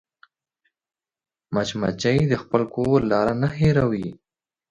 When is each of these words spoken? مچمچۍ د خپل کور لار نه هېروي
مچمچۍ 1.53 2.19
د 2.27 2.33
خپل 2.41 2.61
کور 2.75 2.99
لار 3.11 3.27
نه 3.41 3.49
هېروي 3.57 4.07